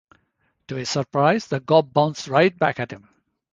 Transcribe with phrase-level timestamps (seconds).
[0.67, 3.07] To his surprise, the gob bounced right back at him.